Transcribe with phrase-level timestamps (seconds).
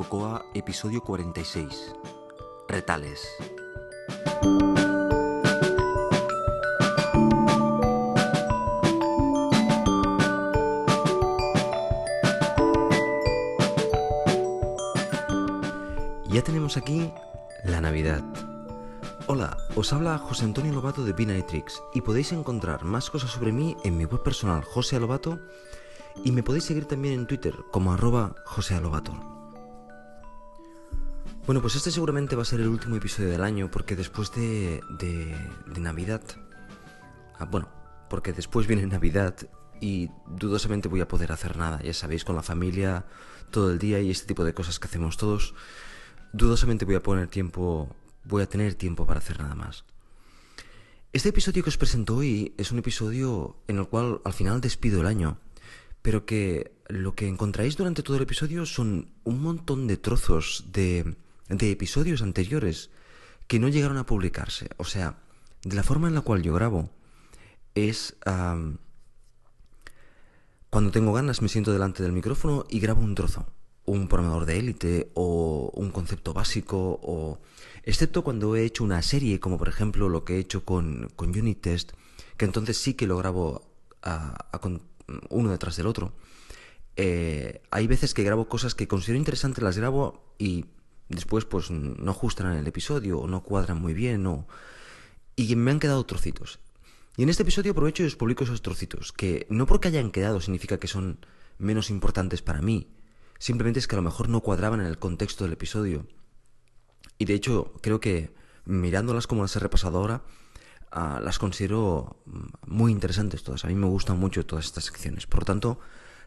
[0.00, 1.94] Cocoa, episodio 46.
[2.66, 3.28] Retales.
[16.28, 17.12] Ya tenemos aquí
[17.64, 18.24] la Navidad.
[19.26, 23.76] Hola, os habla José Antonio Lobato de Binatrix y podéis encontrar más cosas sobre mí
[23.84, 25.38] en mi web personal José Lobato
[26.24, 29.29] y me podéis seguir también en Twitter como arroba José Alobato.
[31.46, 34.80] Bueno, pues este seguramente va a ser el último episodio del año porque después de,
[34.98, 35.34] de,
[35.66, 36.22] de Navidad...
[37.38, 37.68] ah, bueno,
[38.08, 39.34] porque después viene Navidad
[39.80, 43.06] y dudosamente voy a poder hacer nada, ya sabéis, con la familia
[43.50, 45.54] todo el día y este tipo de cosas que hacemos todos.
[46.32, 47.88] Dudosamente voy a poner tiempo,
[48.24, 49.84] voy a tener tiempo para hacer nada más.
[51.12, 55.00] Este episodio que os presento hoy es un episodio en el cual al final despido
[55.00, 55.38] el año,
[56.02, 61.16] pero que lo que encontráis durante todo el episodio son un montón de trozos de,
[61.50, 62.90] de episodios anteriores
[63.46, 64.68] que no llegaron a publicarse.
[64.76, 65.18] O sea,
[65.62, 66.90] de la forma en la cual yo grabo
[67.74, 68.16] es...
[68.24, 68.78] am,
[70.70, 73.44] cuando tengo ganas me siento delante del micrófono y grabo un trozo,
[73.86, 77.40] un programador de élite o un concepto básico o
[77.82, 81.32] excepto cuando he hecho una serie como por ejemplo lo que he hecho con, con
[81.56, 81.90] Test,
[82.36, 83.66] que entonces sí que lo grabo
[85.28, 86.12] uno detrás del otro.
[86.94, 90.66] Eh, hay veces que grabo cosas que considero interesantes, las grabo y
[91.10, 94.46] después pues no ajustan el episodio o no cuadran muy bien o...
[95.36, 96.60] y me han quedado trocitos.
[97.16, 100.40] Y en este episodio aprovecho y os publico esos trocitos, que no porque hayan quedado
[100.40, 101.18] significa que son
[101.58, 102.88] menos importantes para mí,
[103.38, 106.06] simplemente es que a lo mejor no cuadraban en el contexto del episodio.
[107.18, 108.32] Y de hecho, creo que
[108.64, 110.22] mirándolas como las he repasado ahora,
[110.92, 113.64] ah, las considero mm, muy interesantes todas.
[113.64, 115.26] A mí me gustan mucho todas estas secciones.
[115.26, 115.80] Por lo tanto,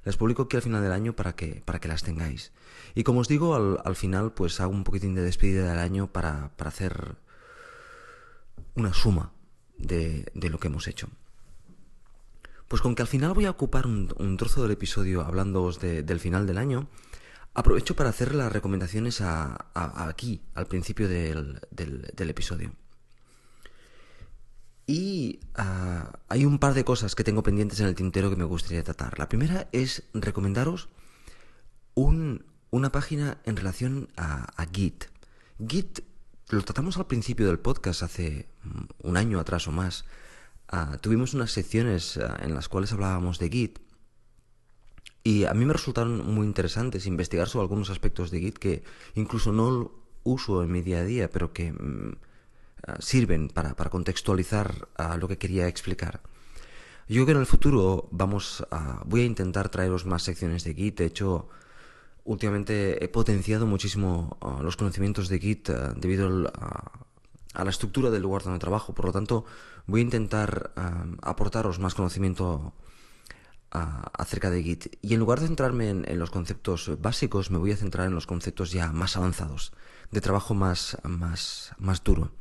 [0.03, 2.52] las publico aquí al final del año para que, para que las tengáis.
[2.96, 6.08] Y como os digo, al, al final pues hago un poquitín de despedida del año
[6.12, 7.16] para, para hacer
[8.75, 9.31] una suma
[9.78, 11.08] de, de lo que hemos hecho.
[12.68, 16.20] Pues con que al final voy a ocupar un, trozo del episodio hablándoos de- del
[16.20, 16.88] final del año,
[17.53, 19.68] aprovecho para hacer las recomendaciones a,
[20.08, 22.74] aquí, al principio del- del episodio.
[24.86, 28.44] Y ah, hay un par de cosas que tengo pendientes en el tintero que me
[28.44, 29.18] gustaría tratar.
[29.18, 30.90] La primera es recomendaros
[31.94, 35.06] un- una página en relación a, Git.
[35.66, 36.00] Git
[36.50, 40.06] lo tratamos al principio del podcast hace mm, un año atrás o más.
[40.68, 43.80] Ah, tuvimos unas secciones ah, en las cuales hablábamos de Git
[45.24, 48.84] y a mí me resultaron muy interesantes investigar sobre algunos aspectos de Git que
[49.16, 49.92] incluso no
[50.24, 52.16] uso en mi día a día, pero que mm,
[53.00, 56.22] sirven para, para contextualizar ah, lo que quería explicar.
[57.08, 60.74] Yo creo que en el futuro vamos a, voy a intentar traeros más secciones de
[60.74, 61.00] Git.
[61.00, 61.50] De hecho,
[62.24, 68.22] últimamente he potenciado muchísimo ah, los conocimientos de Git ah, debido a, la estructura del
[68.22, 68.94] lugar donde trabajo.
[68.94, 69.46] Por lo tanto,
[69.86, 72.74] voy a intentar ah, aportaros más conocimiento
[73.72, 74.98] ah, acerca de Git.
[75.02, 78.16] Y en lugar de centrarme en, en los conceptos básicos, me voy a centrar en
[78.16, 79.74] los conceptos ya más avanzados,
[80.12, 82.32] de trabajo más, más, más duro.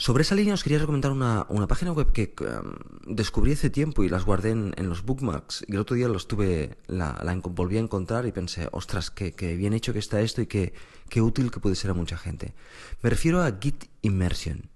[0.00, 2.72] Sobre esa línea os quería recomendar una, página web que um,
[3.04, 5.62] descubrí hace tiempo y las guardé en, los bookmarks.
[5.68, 9.30] Y el otro día los tuve, la, la volví a encontrar y pensé, ostras, qué,
[9.56, 10.72] bien hecho que está esto y qué,
[11.20, 12.54] útil que puede ser a mucha gente.
[13.02, 14.70] Me refiero a Git Immersion.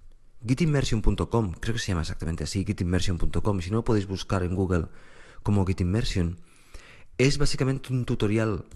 [0.47, 3.61] Gitimmersion.com, creo que se llama exactamente así, gitimmersion.com.
[3.63, 4.89] Si no lo podéis buscar en Google
[5.43, 6.37] como Git Immersion,
[7.17, 8.67] es básicamente un tutorial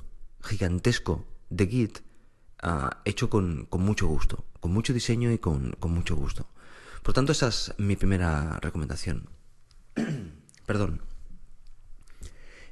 [0.43, 1.99] gigantesco de Git
[2.63, 6.47] ah, hecho con mucho gusto, con mucho diseño y con, con mucho gusto.
[7.03, 9.29] Por tanto, esa es mi primera recomendación.
[10.67, 11.01] Perdón.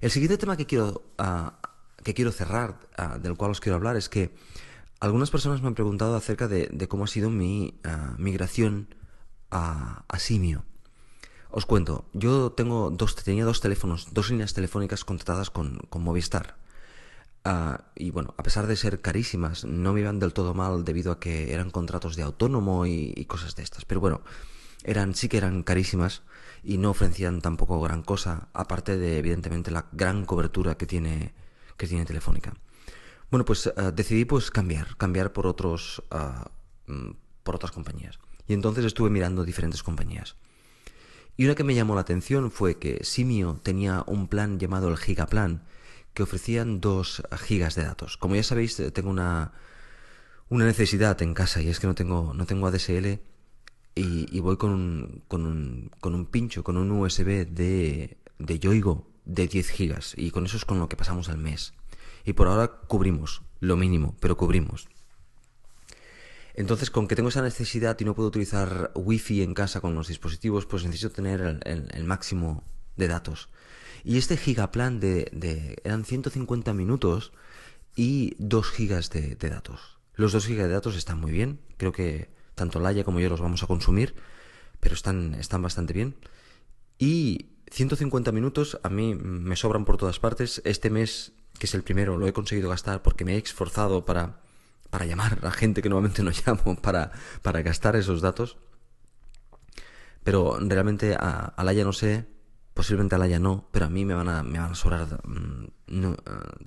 [0.01, 1.59] El siguiente tema que quiero, ah,
[2.05, 4.35] que quiero cerrar, ah, del cual os quiero hablar, es que
[5.01, 8.95] algunas personas me han preguntado acerca de, cómo ha sido mi ah, migración
[9.51, 10.65] a, a Simio.
[11.51, 16.57] Os cuento, yo tengo dos, tenía dos teléfonos, dos líneas telefónicas contratadas con, con Movistar.
[17.49, 21.13] Ah, y bueno, a pesar de ser carísimas, no me iban del todo mal debido
[21.13, 23.85] a que eran contratos de autónomo y, cosas de estas.
[23.85, 24.23] Pero bueno,
[24.83, 26.23] eran, sí que eran carísimas
[26.65, 31.35] y no ofrecían tampoco gran cosa, aparte de evidentemente la gran cobertura que tiene,
[31.77, 32.53] que tiene Telefónica.
[33.31, 36.03] Bueno, pues ah, decidí pues cambiar, cambiar por otros,
[36.89, 37.11] mm,
[37.45, 38.19] por otras compañías.
[38.49, 40.35] Y entonces estuve mirando diferentes compañías.
[41.37, 44.97] Y una que me llamó la atención fue que Simio tenía un plan llamado el
[44.97, 45.63] Gigaplan,
[46.17, 48.17] que ofrecían 2 gigas de datos.
[48.17, 49.53] Como ya sabéis, eh, tengo una,
[50.49, 53.21] una necesidad en casa y es que no tengo, no tengo ADSL
[53.95, 58.59] y, y voy con un, con, un, con un pincho, con un USB de, de
[58.59, 61.75] Yoigo de 10 gigas y con eso es con lo que pasamos al mes.
[62.25, 64.89] Y por ahora cubrimos, lo mínimo, pero cubrimos.
[66.55, 70.09] Entonces, con que tengo esa necesidad y no puedo utilizar wifi en casa con los
[70.09, 72.65] dispositivos, pues necesito tener el, máximo
[72.97, 73.51] de datos.
[74.07, 77.33] Y este gigaplan de, de eran 150 minutos
[77.97, 79.99] y 2 gigas de, datos.
[80.15, 81.59] Los 2 gigas de datos están muy bien.
[81.77, 84.15] Creo que tanto Laia como yo los vamos a consumir,
[84.79, 86.15] pero están, están bastante bien.
[87.01, 90.63] Y 150 minutos a mí me sobran por todas partes.
[90.65, 94.41] Este mes, que es el primero, lo he conseguido gastar porque me he esforzado para,
[94.89, 97.11] para llamar a gente que normalmente no llamo, para,
[97.43, 98.57] para gastar esos datos.
[100.23, 102.36] Pero realmente a, a Laia no sé,
[102.77, 105.67] posiblemente a Laia no, pero a mí me van a, me van a sobrar mm,
[105.87, 106.17] no, eh,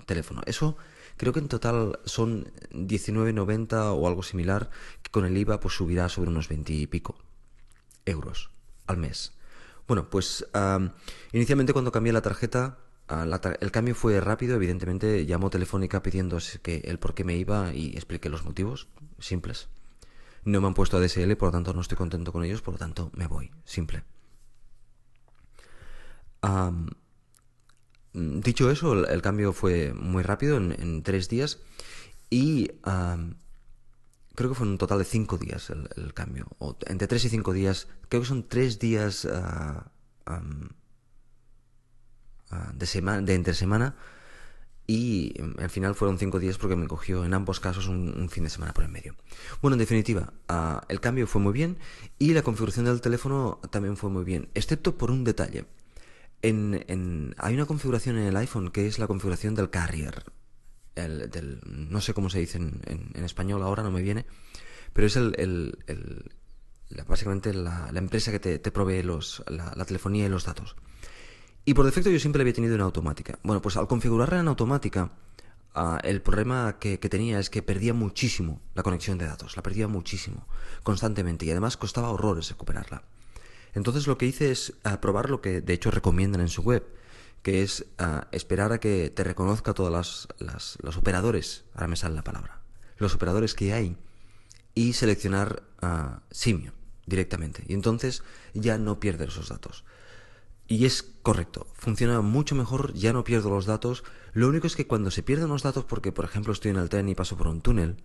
[0.07, 0.41] teléfono.
[0.47, 0.75] Eso
[1.17, 4.71] creo que en total son 19,90 o algo similar,
[5.03, 7.15] que con el IVA pues subirá sobre unos 20 y pico
[8.06, 8.50] euros
[8.88, 9.33] al mes.
[9.88, 10.47] Bueno, pues
[11.31, 12.79] inicialmente cuando cambié la tarjeta,
[13.59, 17.89] el cambio fue rápido, evidentemente llamó Telefónica pidiendo que el por qué me iba y
[17.89, 18.88] expliqué los motivos,
[19.19, 19.69] simples.
[20.44, 22.79] No me han puesto ADSL, por lo tanto no estoy contento con ellos, por lo
[22.79, 24.03] tanto me voy, simple.
[28.13, 31.59] Dicho eso, el, cambio fue muy rápido, en, tres días,
[32.30, 32.71] y
[34.36, 37.53] creo que fue un total de cinco días el, cambio, o entre tres y cinco
[37.53, 39.91] días, creo que son tres días ah,
[40.25, 40.41] ah,
[42.74, 43.95] de, semana, de entre semana
[44.89, 48.44] y mm, al final fueron cinco días porque me cogió en ambos casos un, fin
[48.44, 49.15] de semana por el medio.
[49.62, 51.77] Bueno, en definitiva, ah, el cambio fue muy bien
[52.18, 55.65] y la configuración del teléfono también fue muy bien, excepto por un detalle.
[56.41, 60.24] En, hay una configuración en el iPhone que es la configuración del carrier,
[60.95, 64.25] del, no sé cómo se dice en, español ahora, no me viene,
[64.94, 65.77] pero es el,
[67.07, 70.75] básicamente la, empresa que te, provee los, la, telefonía y los datos.
[71.65, 73.38] Y por defecto yo siempre la había tenido en automática.
[73.44, 75.12] Bueno, pues al configurarla en automática,
[75.75, 79.88] ah, el problema que, tenía es que perdía muchísimo la conexión de datos, la perdía
[79.88, 80.47] muchísimo,
[80.83, 83.03] constantemente, y además costaba horrores recuperarla.
[83.74, 86.86] Entonces lo que hice es ah, probar lo que de hecho recomiendan en su web,
[87.44, 92.24] que es ah, esperar a que te reconozca todos los operadores, ahora me sale la
[92.24, 92.62] palabra,
[92.98, 93.98] los operadores que hay,
[94.75, 96.74] y seleccionar uh, simio
[97.06, 97.63] directamente.
[97.68, 98.24] Y entonces
[98.54, 99.83] ya no pierdes esos datos.
[100.68, 104.04] Y es correcto, funciona mucho mejor, ya no pierdo los datos.
[104.33, 106.89] Lo único es que cuando se pierden los datos, porque por ejemplo estoy en el
[106.89, 107.98] tren y paso por un túnel,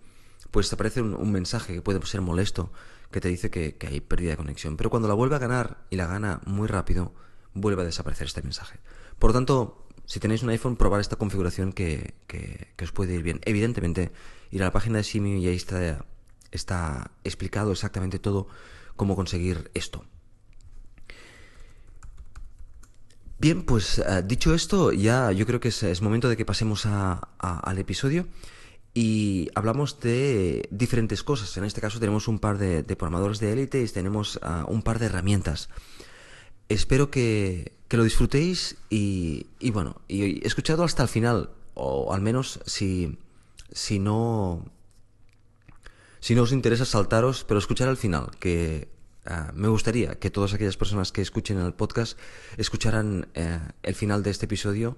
[0.51, 2.71] pues aparece un, mensaje que puede ser molesto,
[3.11, 4.77] que te dice que, hay pérdida de conexión.
[4.77, 7.13] Pero cuando la vuelve a ganar y la gana muy rápido,
[7.53, 8.79] vuelve a desaparecer este mensaje.
[9.19, 12.15] Por lo tanto, si tenéis un iPhone, probar esta configuración que,
[12.81, 13.41] os puede ir bien.
[13.45, 14.11] Evidentemente,
[14.51, 16.05] ir a la página de Simio y ahí está,
[16.51, 18.47] está explicado exactamente todo
[18.95, 20.05] cómo conseguir esto.
[23.37, 27.77] Bien, pues eh, dicho esto, ya yo creo que es, momento de que pasemos al
[27.77, 28.27] episodio
[28.97, 31.55] y hablamos de diferentes cosas.
[31.57, 34.99] En este caso tenemos un par de, programadores de élite y tenemos ah, un par
[34.99, 35.69] de herramientas.
[36.69, 43.17] Espero que, lo disfrutéis y, bueno, y escuchado hasta el final, o al menos si,
[43.71, 44.65] si no
[46.19, 48.89] si no os interesa saltaros, pero escuchar al final, que
[49.25, 52.17] ah, me gustaría que todas aquellas personas que escuchen el podcast
[52.57, 54.97] escucharan eh, el final de este episodio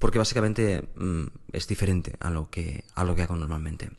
[0.00, 3.90] porque básicamente mm, es diferente a lo que a lo que hago normalmente.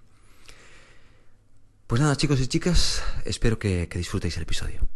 [1.87, 4.87] Pues nada, chicos y chicas, espero que, disfrutéis el episodio.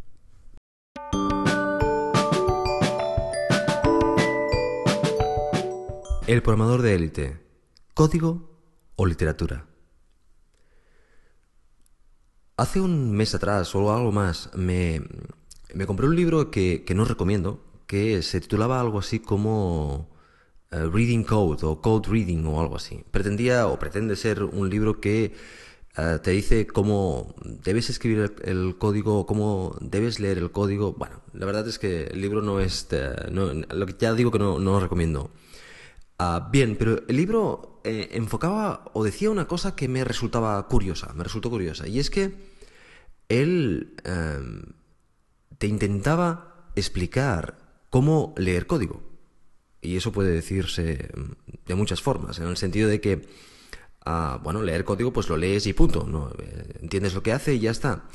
[6.26, 7.40] El programador de élite,
[7.94, 8.50] código
[8.96, 9.68] o literatura.
[12.58, 15.02] Hace un mes atrás o algo más me,
[15.74, 20.15] me compré un libro que, que no recomiendo, que se titulaba algo así como
[20.72, 23.04] eh, reading Code o Code Reading o algo así.
[23.12, 25.34] Pretendía o pretende ser un libro que
[25.98, 30.94] eh, te dice cómo debes escribir el, código, cómo debes leer el código.
[30.94, 32.88] Bueno, la verdad es que el libro no es...
[32.92, 35.32] Eh, lo que ya digo que no, lo recomiendo.
[36.18, 41.24] Ah, bien, pero el libro enfocaba o decía una cosa que me resultaba curiosa, me
[41.24, 42.34] resultó curiosa, y es que
[43.30, 43.94] él
[45.60, 47.58] te intentaba explicar
[47.90, 49.15] cómo leer código.
[49.86, 53.28] Y eso puede decirse mm, de muchas formas, en el sentido de que,
[54.06, 56.32] ah, bueno, leer código pues lo lees y punto, ¿no?
[56.40, 58.06] Eh, entiendes lo que hace y ya está.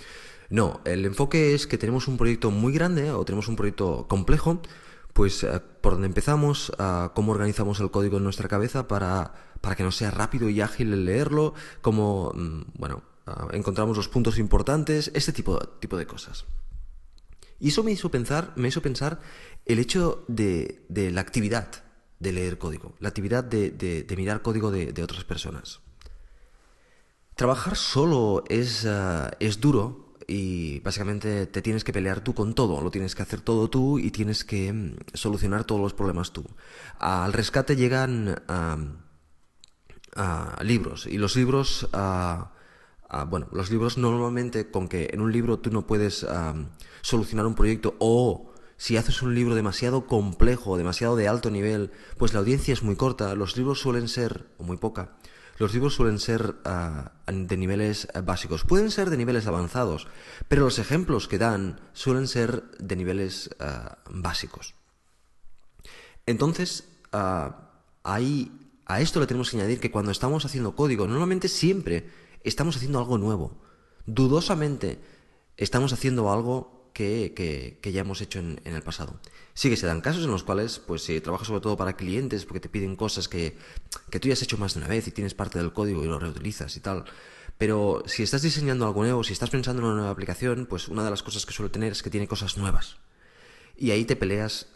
[0.50, 4.60] No, el enfoque es que tenemos un proyecto muy grande o tenemos un proyecto complejo,
[5.12, 9.76] pues eh, por donde empezamos, uh, cómo organizamos el código en nuestra cabeza para, para
[9.76, 14.38] que nos sea rápido y ágil el leerlo, cómo, mm, bueno, ah, encontramos los puntos
[14.38, 16.46] importantes, este tipo, tipo de cosas.
[17.60, 19.20] Y eso me hizo pensar, me hizo pensar
[19.72, 21.68] el hecho de, la actividad
[22.18, 25.80] de leer código, la actividad de, mirar código de, otras personas.
[27.36, 32.82] Trabajar solo es, ah, es duro y básicamente te tienes que pelear tú con todo,
[32.82, 36.44] lo tienes que hacer todo tú y tienes que mm, solucionar todos los problemas tú.
[36.98, 38.42] Al rescate llegan
[40.62, 41.88] libros y los libros...
[43.28, 46.26] bueno, los libros normalmente con que en un libro tú no puedes
[47.02, 48.49] solucionar un proyecto o
[48.80, 52.96] si haces un libro demasiado complejo, demasiado de alto nivel, pues la audiencia es muy
[52.96, 55.18] corta, los libros suelen ser, o muy poca,
[55.58, 60.08] los libros suelen ser ah, de niveles básicos, pueden ser de niveles avanzados,
[60.48, 64.74] pero los ejemplos que dan suelen ser de niveles ah, básicos.
[66.24, 67.72] Entonces, ah,
[68.02, 68.50] ahí,
[68.86, 72.08] a esto le tenemos que añadir que cuando estamos haciendo código, normalmente siempre
[72.44, 73.60] estamos haciendo algo nuevo.
[74.06, 74.98] Dudosamente
[75.58, 79.20] estamos haciendo algo que, ya hemos hecho en, el pasado.
[79.54, 82.44] Sí que se dan casos en los cuales, pues si trabajas sobre todo para clientes,
[82.44, 83.56] porque te piden cosas que,
[84.10, 86.18] tú ya has hecho más de una vez y tienes parte del código y lo
[86.18, 87.04] reutilizas y tal.
[87.58, 91.04] Pero si estás diseñando algo nuevo, si estás pensando en una nueva aplicación, pues una
[91.04, 92.96] de las cosas que suele tener es que tiene cosas nuevas.
[93.76, 94.68] Y ahí te peleas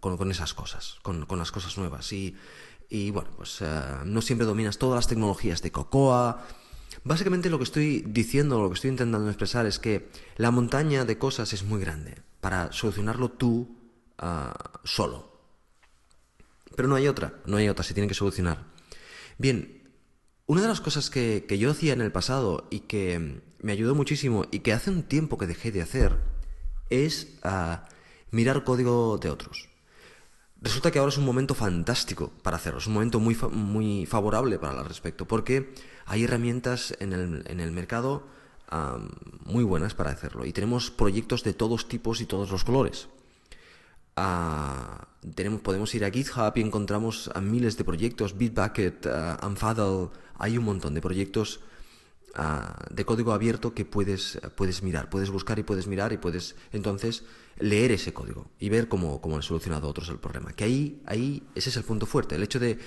[0.00, 2.12] con, esas cosas, con, las cosas nuevas.
[2.12, 2.36] Y,
[3.12, 3.66] bueno, pues eh,
[4.04, 6.44] no siempre dominas todas las tecnologías de Cocoa,
[7.04, 11.18] Básicamente lo que estoy diciendo, lo que estoy intentando expresar es que la montaña de
[11.18, 13.76] cosas es muy grande para solucionarlo tú
[14.18, 15.32] ah, solo.
[16.76, 18.66] Pero no hay otra, no hay otra, se tiene que solucionar.
[19.38, 19.82] Bien,
[20.46, 24.44] una de las cosas que, yo hacía en el pasado y que me ayudó muchísimo
[24.50, 26.18] y que hace un tiempo que dejé de hacer
[26.90, 27.88] es ah,
[28.30, 29.71] mirar código de otros.
[30.62, 34.60] Resulta que ahora es un momento fantástico para hacerlo, es un momento muy, muy favorable
[34.60, 35.74] para el respecto, porque
[36.06, 38.24] hay herramientas en el, en el mercado
[39.44, 43.08] muy buenas para hacerlo y tenemos proyectos de todos tipos y todos los colores.
[44.16, 50.10] Ah, tenemos, podemos ir a GitHub y encontramos a miles de proyectos, Bitbucket, uh, Unfaddle,
[50.38, 51.60] hay un montón de proyectos
[52.90, 57.24] de código abierto que puedes, puedes mirar, puedes buscar y puedes mirar y puedes entonces
[57.58, 60.52] leer ese código y ver cómo, cómo han solucionado otros el problema.
[60.52, 62.34] Que ahí, ahí ese es el punto fuerte.
[62.34, 62.78] El hecho de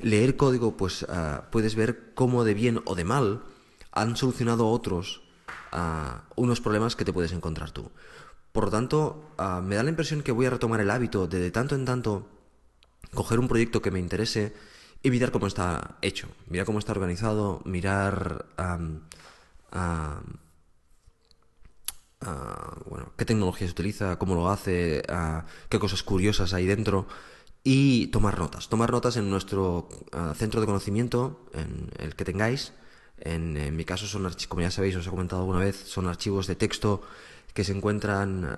[0.00, 3.42] leer código, pues ah, puedes ver cómo de bien o de mal
[3.92, 5.22] han solucionado otros
[5.72, 7.90] ah, unos problemas que te puedes encontrar tú.
[8.52, 11.40] Por lo tanto, ah, me da la impresión que voy a retomar el hábito de
[11.40, 12.28] de tanto en tanto
[13.12, 14.54] coger un proyecto que me interese
[15.04, 18.46] y mirar cómo está hecho, mirar cómo está organizado, mirar
[22.86, 25.02] bueno, qué tecnología se utiliza, cómo lo hace,
[25.68, 27.06] qué cosas curiosas hay dentro
[27.62, 28.70] y tomar notas.
[28.70, 29.90] Tomar notas en nuestro
[30.36, 32.72] centro de conocimiento, en el que tengáis.
[33.18, 36.56] En, mi caso son, como ya sabéis, os he comentado alguna vez, son archivos de
[36.56, 37.02] texto
[37.52, 38.56] que se encuentran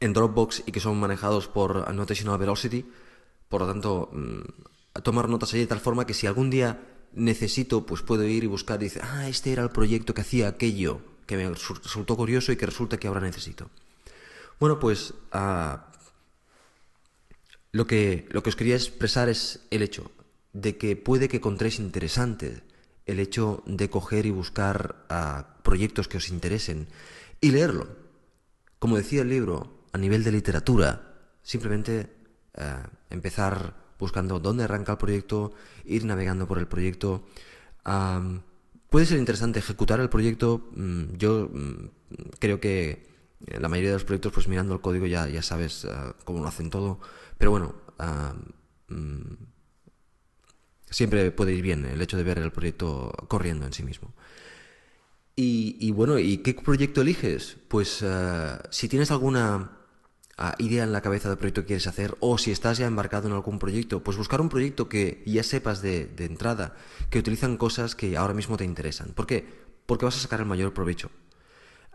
[0.00, 2.86] en Dropbox y que son manejados por Notational Velocity
[3.52, 6.80] por lo tanto, mm, tomar notas ahí de tal forma que si algún día
[7.12, 10.48] necesito, pues puedo ir y buscar y decir, ah, este era el proyecto que hacía
[10.48, 13.68] aquello que me resultó curioso y que resulta que ahora necesito.
[14.58, 15.92] Bueno, pues ah,
[17.72, 20.10] lo, que, lo que os quería expresar es el hecho
[20.54, 22.62] de que puede que encontréis interesante
[23.04, 26.88] el hecho de coger y buscar ah, proyectos que os interesen
[27.42, 27.86] y leerlo.
[28.78, 32.21] Como decía el libro, a nivel de literatura, simplemente
[32.54, 35.52] eh, empezar buscando dónde arranca el proyecto,
[35.84, 37.24] ir navegando por el proyecto.
[38.90, 40.70] puede ser interesante ejecutar el proyecto.
[40.74, 41.90] Mm, yo mm,
[42.38, 43.06] creo que
[43.46, 45.88] la mayoría de los proyectos, pues mirando el código ya, ya sabes eh,
[46.24, 47.00] cómo lo hacen todo.
[47.38, 47.74] Pero bueno,
[48.88, 49.34] mm,
[50.90, 54.12] siempre puede ir bien el hecho de ver el proyecto corriendo en sí mismo.
[55.34, 57.56] Y, bueno, ¿y qué proyecto eliges?
[57.68, 59.81] Pues eh, si tienes alguna
[60.58, 63.34] idea en la cabeza del proyecto que quieres hacer o si estás ya embarcado en
[63.34, 66.74] algún proyecto, pues buscar un proyecto que ya sepas de, entrada,
[67.10, 69.12] que utilizan cosas que ahora mismo te interesan.
[69.12, 69.46] ¿Por qué?
[69.86, 71.10] Porque vas a sacar el mayor provecho.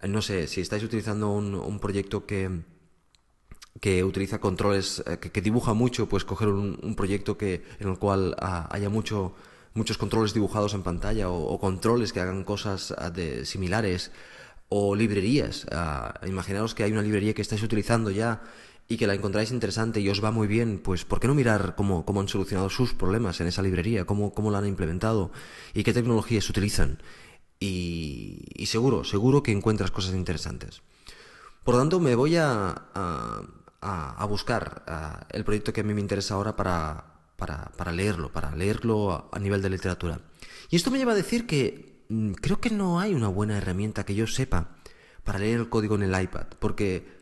[0.01, 2.62] Eh, no sé, si estáis utilizando un, proyecto que,
[3.82, 8.36] que utiliza controles, eh, que, dibuja mucho, pues coger un, proyecto que, en el cual
[8.39, 9.34] ah, haya mucho,
[9.74, 14.12] muchos controles dibujados en pantalla o, controles que hagan cosas ah, de, similares
[14.70, 15.66] o librerías.
[15.66, 18.42] Uh, imaginaos que hay una librería que estáis utilizando ya
[18.88, 21.76] y que la encontráis interesante y os va muy bien, pues ¿por qué no mirar
[21.76, 24.06] cómo, cómo han solucionado sus problemas en esa librería?
[24.06, 25.32] ¿Cómo, cómo la han implementado?
[25.74, 27.02] ¿Y qué tecnologías utilizan?
[27.60, 30.82] Y, y seguro, seguro que encuentras cosas interesantes.
[31.64, 36.36] Por lo tanto, me voy a, a, buscar el proyecto que a mí me interesa
[36.36, 37.04] ahora para,
[37.36, 40.22] para, para leerlo, para leerlo a nivel de literatura.
[40.70, 41.97] Y esto me lleva a decir que
[42.42, 44.76] creo que no hay una buena herramienta que yo sepa
[45.24, 47.18] para leer el código en el iPad, porque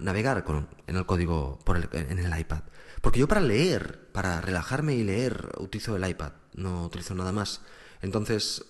[0.00, 2.62] navegar con, en el código por el, en el iPad.
[3.00, 7.62] Porque yo para leer, para relajarme y leer, utilizo el iPad, no utilizo nada más.
[8.02, 8.64] Entonces,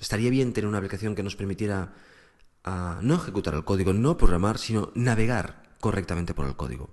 [0.00, 1.92] estaría bien tener una aplicación que nos permitiera
[2.64, 6.90] no ejecutar el código, no programar, sino navegar correctamente por el código.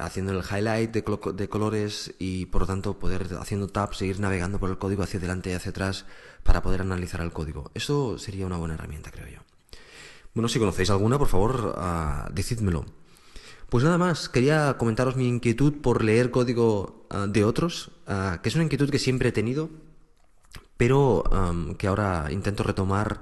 [0.00, 4.58] Haciendo el highlight de, de colores y por lo tanto poder, haciendo tabs, seguir navegando
[4.58, 6.06] por el código hacia adelante y hacia atrás
[6.42, 7.70] para poder analizar el código.
[7.74, 9.40] Eso sería una buena herramienta, creo yo.
[10.34, 12.84] Bueno, si conocéis alguna, por favor, uh, decídmelo.
[13.68, 18.48] Pues nada más, quería comentaros mi inquietud por leer código ah, de otros, ah, que
[18.48, 19.70] es una inquietud que siempre he tenido,
[20.76, 21.22] pero
[21.78, 23.20] que ahora intento retomar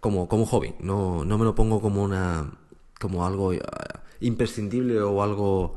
[0.00, 0.74] como, como hobby.
[0.80, 2.50] No, no me lo pongo como una
[3.00, 3.52] como algo
[4.22, 5.76] imprescindible o algo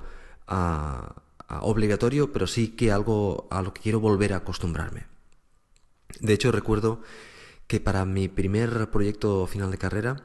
[1.48, 5.06] obligatorio, pero sí que algo a lo que quiero volver a acostumbrarme.
[6.20, 7.02] De hecho, recuerdo
[7.68, 10.24] que para mi primer proyecto final de carrera,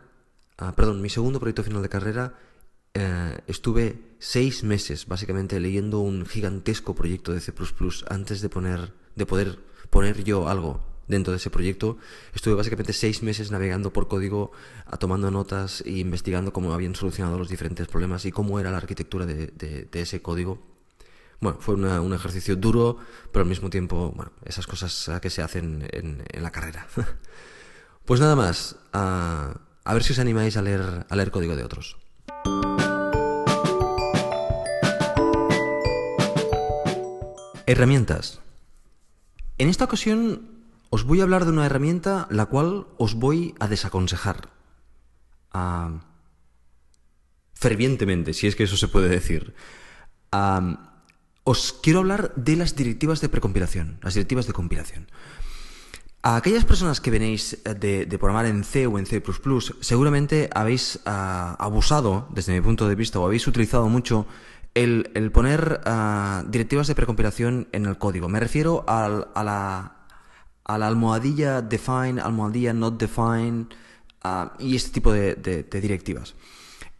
[0.76, 2.34] perdón, mi segundo proyecto final de carrera,
[2.94, 7.52] eh, estuve seis meses básicamente leyendo un gigantesco proyecto de C++
[8.08, 9.58] antes de poner, de poder
[9.90, 11.98] poner yo algo dentro de ese proyecto.
[12.32, 14.52] Estuve básicamente seis meses navegando por código,
[14.98, 19.26] tomando notas e investigando cómo habían solucionado los diferentes problemas y cómo era la arquitectura
[19.26, 20.62] de, ese código.
[21.40, 22.98] Bueno, fue un ejercicio duro,
[23.32, 26.86] pero al mismo tiempo, bueno, esas cosas que se hacen en, la carrera.
[28.04, 29.58] pues nada más, a,
[29.92, 31.96] ver si os animáis a leer código de otros.
[37.66, 38.40] Herramientas.
[39.58, 40.49] En esta ocasión
[40.90, 44.50] os voy a hablar de una herramienta la cual os voy a desaconsejar.
[47.54, 49.54] fervientemente, si es que eso se puede decir.
[51.44, 55.08] os quiero hablar de las directivas de precompilación, las directivas de compilación.
[56.22, 59.22] A aquellas personas que venéis de, programar en C o en C++,
[59.80, 64.26] seguramente habéis ah, abusado, desde mi punto de vista, o habéis utilizado mucho
[64.74, 68.28] el, poner ah, directivas de precompilación en el código.
[68.28, 69.99] Me refiero a, la,
[70.74, 73.66] almohadilla define, almohadilla not define
[74.22, 76.34] ah, y este tipo de, directivas.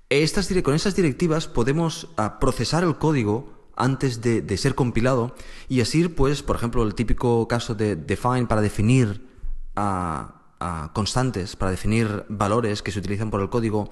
[0.09, 5.35] Estas, con estas directivas podemos ah, procesar el código antes de, ser compilado
[5.69, 9.29] y así, pues, por ejemplo, el típico caso de define para definir
[10.93, 13.89] constantes, para definir valores que se utilizan por el código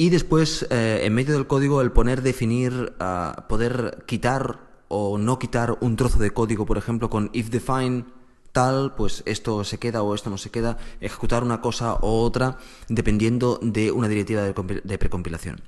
[0.00, 5.40] y después, eh, en medio del código, el poner, definir, ah, poder quitar o no
[5.40, 8.04] quitar un trozo de código, por ejemplo, con if define
[8.96, 13.58] pues esto se queda o esto no se queda, ejecutar una cosa u otra dependiendo
[13.62, 15.60] de una directiva de, precompilación.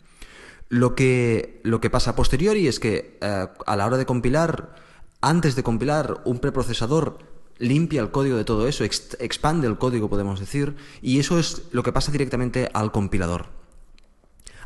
[0.69, 4.75] Lo que, lo que pasa a posteriori es que eh, a la hora de compilar,
[5.21, 7.19] antes de compilar, un preprocesador
[7.59, 11.83] limpia el código de todo eso, expande el código, podemos decir, y eso es lo
[11.83, 13.60] que pasa directamente al compilador.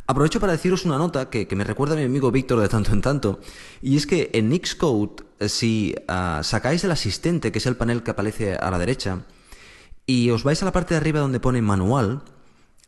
[0.06, 3.00] Aprovecho para deciros una nota que, me recuerda a mi amigo Víctor de tanto en
[3.00, 3.40] tanto,
[3.80, 8.02] y es que en Xcode, eh, si ah, sacáis el asistente, que es el panel
[8.02, 9.24] que aparece a la derecha,
[10.04, 12.22] y os vais a la parte de arriba donde pone manual,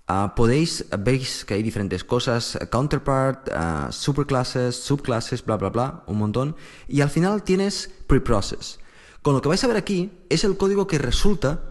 [0.07, 6.19] ah, podéis, veis que hay diferentes cosas, counterpart, uh, superclasses, subclasses, bla, bla, bla, un
[6.19, 6.55] montón,
[6.87, 8.79] y al final tienes preprocess.
[9.23, 11.63] Con lo que vais a ver aquí es el código que resulta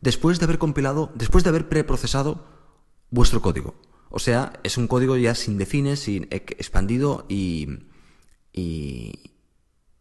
[0.00, 2.42] después de haber compilado, después de haber preprocesado
[3.10, 3.87] vuestro código.
[4.10, 7.68] O sea, es un código ya sin defines, sin expandido y,
[8.52, 9.12] y,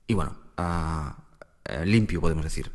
[0.10, 2.72] bueno, uh, limpio, podemos decir.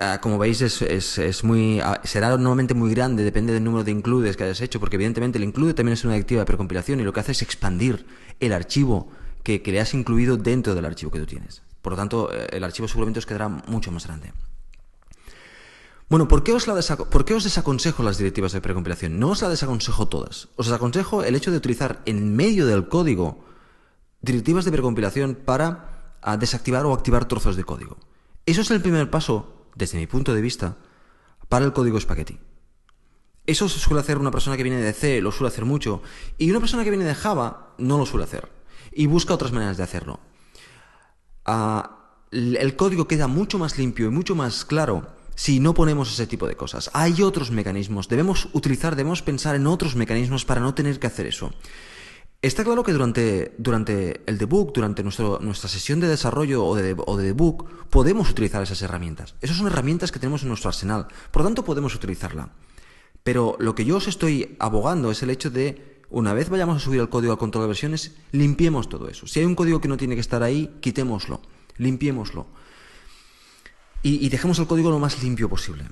[0.00, 3.84] Uh, como veis, es, es, es muy, uh, será normalmente muy grande, depende del número
[3.84, 7.00] de includes que hayas hecho, porque evidentemente el include también es una directiva de precompilación
[7.00, 8.06] y lo que hace es expandir
[8.38, 9.10] el archivo
[9.42, 11.62] que, que le has incluido dentro del archivo que tú tienes.
[11.82, 14.32] Por lo tanto, eh, el archivo seguramente os quedará mucho más grande.
[16.10, 19.20] Bueno, ¿por qué, os desaconsejo las directivas de precompilación?
[19.20, 20.48] No os la desaconsejo todas.
[20.56, 23.44] Os desaconsejo el hecho de utilizar en medio del código
[24.20, 27.96] directivas de precompilación para ah, desactivar o activar trozos de código.
[28.44, 30.78] Eso es el primer paso, desde mi punto de vista,
[31.48, 32.40] para el código espagueti.
[33.46, 36.02] Eso suele hacer una persona que viene de C, lo suele hacer mucho,
[36.38, 38.50] y una persona que viene de Java no lo suele hacer,
[38.90, 40.18] y busca otras maneras de hacerlo.
[41.44, 46.26] Ah, el código queda mucho más limpio y mucho más claro si no ponemos ese
[46.26, 46.90] tipo de cosas.
[46.92, 51.26] Hay otros mecanismos, debemos utilizar, debemos pensar en otros mecanismos para no tener que hacer
[51.26, 51.50] eso.
[52.42, 57.16] Está claro que durante, durante el debug, durante nuestra sesión de desarrollo o de, o
[57.16, 59.34] de debug, podemos utilizar esas herramientas.
[59.40, 62.50] Esas son herramientas que tenemos en nuestro arsenal, por lo tanto podemos utilizarla.
[63.22, 66.80] Pero lo que yo os estoy abogando es el hecho de, una vez vayamos a
[66.80, 69.26] subir el código al control de versiones, limpiemos todo eso.
[69.26, 71.40] Si hay un código que no tiene que estar ahí, quitémoslo,
[71.78, 72.59] limpiémoslo
[74.02, 75.84] y, dejemos el código lo más limpio posible.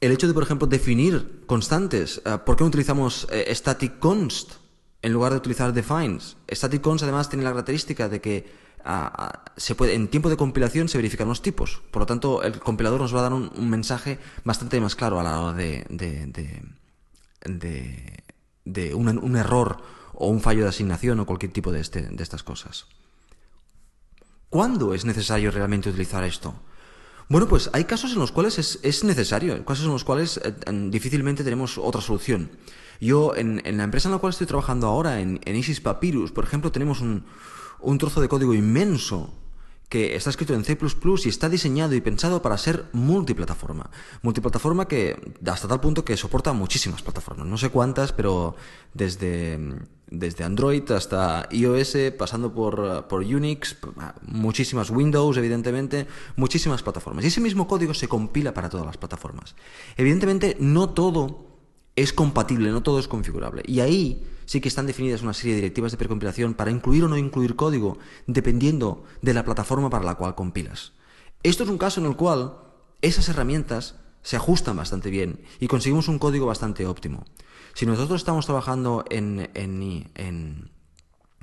[0.00, 2.20] el hecho de, por ejemplo, definir constantes.
[2.24, 4.52] Eh, ¿Por qué no utilizamos eh, static const
[5.00, 6.36] en lugar de utilizar defines?
[6.50, 8.46] Static const además tiene la característica de que
[8.84, 11.82] ah, ah, se puede, en tiempo de compilación se verifican los tipos.
[11.90, 15.22] Por lo tanto, el compilador nos va a dar un, mensaje bastante más claro a
[15.22, 16.26] la hora de, de,
[18.64, 19.78] de, un, error
[20.12, 22.86] o un fallo de asignación o cualquier tipo de, este, de estas cosas.
[24.50, 26.54] ¿Cuándo es necesario realmente utilizar esto?
[27.28, 30.54] Bueno, pues hay casos en los cuales es, es necesario, casos en los cuales eh,
[30.90, 32.50] difícilmente tenemos otra solución.
[33.00, 36.30] Yo, en, en, la empresa en la cual estoy trabajando ahora, en, en Isis Papyrus,
[36.30, 37.24] por ejemplo, tenemos un,
[37.80, 39.34] un trozo de código inmenso
[39.88, 40.76] que está escrito en C++
[41.24, 43.90] y está diseñado y pensado para ser multiplataforma.
[44.22, 47.46] Multiplataforma que hasta tal punto que soporta muchísimas plataformas.
[47.46, 48.56] No sé cuántas, pero
[48.94, 49.58] desde,
[50.10, 53.76] desde Android hasta iOS, pasando por, por Unix,
[54.22, 57.24] muchísimas Windows, evidentemente, muchísimas plataformas.
[57.24, 59.54] Y ese mismo código se compila para todas las plataformas.
[59.96, 61.46] Evidentemente, no todo
[61.94, 63.62] es compatible, no todo es configurable.
[63.66, 67.08] Y ahí sí que están definidas una serie de directivas de precompilación para incluir o
[67.08, 70.92] no incluir código, dependiendo de la plataforma para la cual compilas.
[71.42, 72.58] Esto es un caso en el cual
[73.02, 77.24] esas herramientas se ajustan bastante bien y conseguimos un código bastante óptimo.
[77.74, 80.70] Si nosotros estamos trabajando en, en,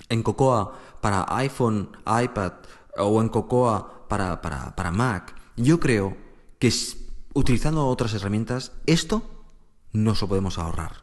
[0.10, 2.54] en, Cocoa para iPhone, iPad
[2.98, 6.18] o en Cocoa para, Mac, yo creo
[6.60, 6.74] que
[7.34, 9.22] utilizando otras herramientas, esto
[9.92, 11.03] no lo podemos ahorrar.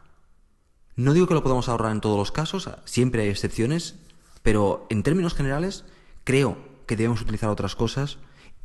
[0.95, 3.95] No digo que lo podamos ahorrar en todos los casos, siempre hay excepciones,
[4.43, 5.85] pero en términos generales
[6.23, 8.17] creo que debemos utilizar otras cosas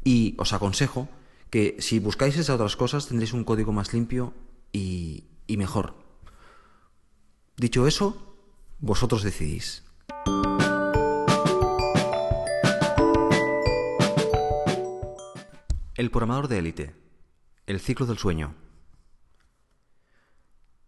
[0.03, 1.09] y os aconsejo
[1.51, 4.35] que si buscáis esas otras cosas tendréis un código más limpio
[4.73, 5.95] y, mejor.
[7.57, 8.37] Dicho eso,
[8.81, 9.85] vosotros decidís.
[15.95, 16.95] El programador de élite.
[17.67, 18.55] El ciclo del sueño.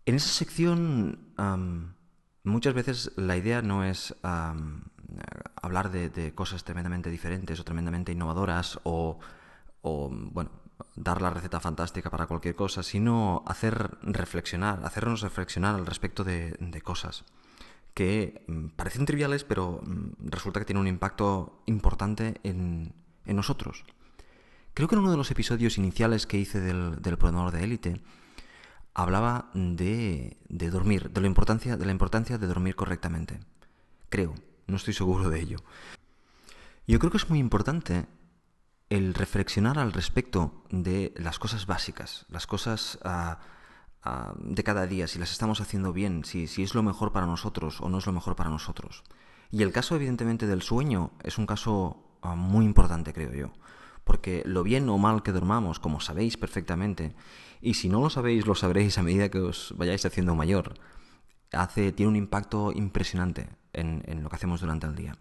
[0.08, 1.18] En esa sección
[2.42, 4.14] muchas veces la idea no es
[5.60, 9.18] hablar de, cosas tremendamente diferentes o tremendamente innovadoras o,
[9.82, 10.50] bueno,
[10.96, 16.80] dar la receta fantástica para cualquier cosa, sino hacer reflexionar, hacernos reflexionar al respecto de,
[16.82, 17.26] cosas
[17.92, 22.94] que mm, parecen triviales, pero mm, resulta que tienen un impacto importante en,
[23.26, 23.84] nosotros.
[24.72, 28.00] Creo que en uno de los episodios iniciales que hice del, del programador de élite,
[28.98, 33.38] hablaba de, de dormir, de la, importancia, de la importancia de dormir correctamente.
[34.08, 34.34] Creo,
[34.66, 35.58] no estoy seguro de ello.
[36.84, 38.06] Yo creo que es muy importante
[38.90, 43.38] el reflexionar al respecto de las cosas básicas, las cosas ah,
[44.02, 47.26] ah, de cada día, si las estamos haciendo bien, si, si es lo mejor para
[47.26, 49.04] nosotros o no es lo mejor para nosotros.
[49.52, 53.52] Y el caso, evidentemente, del sueño es un caso ah, muy importante, creo yo.
[54.02, 57.14] Porque lo bien o mal que dormamos, como sabéis perfectamente,
[57.60, 60.74] y si no lo sabéis, lo sabréis a medida que os vayáis haciendo mayor.
[61.52, 65.16] Hace, tiene un impacto impresionante en, lo que hacemos durante el día.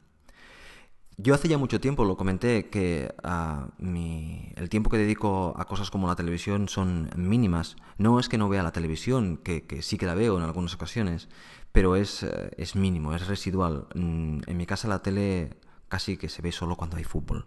[1.19, 5.89] Yo hace ya mucho tiempo lo comenté que ah, el tiempo que dedico a cosas
[5.89, 7.75] como la televisión son mínimas.
[7.97, 11.27] No es que no vea la televisión, que, sí que la veo en algunas ocasiones,
[11.71, 13.87] pero es, eh, es mínimo, es residual.
[13.95, 17.45] Mm, en mi casa la tele casi que se ve solo cuando hay fútbol.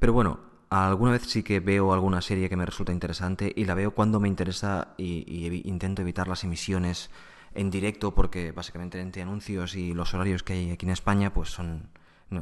[0.00, 0.40] Pero bueno,
[0.72, 4.20] alguna vez sí que veo alguna serie que me resulta interesante y la veo cuando
[4.20, 7.10] me interesa y, intento evitar las emisiones
[7.54, 11.50] en directo porque básicamente entre anuncios y los horarios que hay aquí en España pues
[11.50, 11.90] son,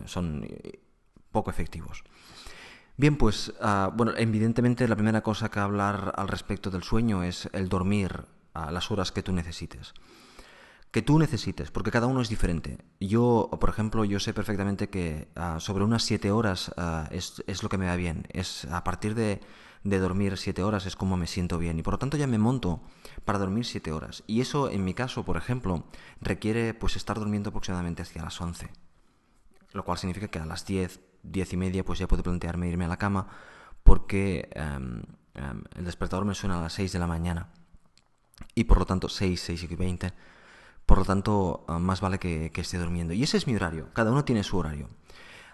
[0.05, 0.79] son eh,
[1.33, 2.05] poco efectivos.
[2.97, 7.49] Bien, pues ah, bueno, evidentemente la primera cosa que hablar al respecto del sueño es
[7.53, 9.95] el dormir a las horas que tú necesites
[10.91, 12.79] que tú necesites, porque cada uno es diferente.
[12.99, 17.63] Yo, por ejemplo, yo sé perfectamente que ah, sobre unas siete horas ah, es, es,
[17.63, 18.27] lo que me va bien.
[18.31, 19.41] Es a partir de,
[19.85, 21.79] de, dormir siete horas es como me siento bien.
[21.79, 22.83] Y por lo tanto ya me monto
[23.25, 24.25] para dormir siete horas.
[24.27, 25.85] Y eso, en mi caso, por ejemplo,
[26.21, 28.71] requiere pues estar durmiendo aproximadamente hacia las once.
[29.73, 32.87] Lo cual significa que a las diez, diez y media, pues ya puedo plantearme irme
[32.87, 33.29] a la cama
[33.85, 35.03] porque em,
[35.77, 37.53] el despertador me suena a las seis de la mañana.
[38.57, 40.13] Y por lo tanto, seis, seis y veinte
[40.91, 43.15] por lo tanto, ah, más vale que, esté durmiendo.
[43.15, 43.91] Y ese es mi horario.
[43.93, 44.89] Cada uno tiene su horario.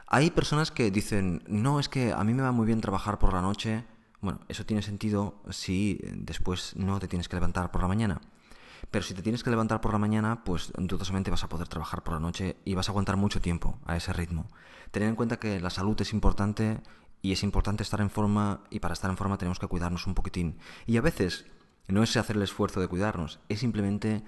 [0.06, 3.34] Hay personas que dicen, no, es que a mí me va muy bien trabajar por
[3.34, 3.84] la noche.
[4.22, 8.22] Bueno, eso tiene sentido si después no te tienes que levantar por la mañana.
[8.90, 12.02] Pero si te tienes que levantar por la mañana, pues dudosamente vas a poder trabajar
[12.02, 14.48] por la noche y vas a aguantar mucho tiempo a ese ritmo.
[14.90, 16.80] Tener en cuenta que la salud es importante
[17.20, 20.14] y es importante estar en forma y para estar en forma tenemos que cuidarnos un
[20.14, 20.56] poquitín.
[20.86, 21.44] Y a veces
[21.88, 24.24] no es hacer el esfuerzo de cuidarnos, es simplemente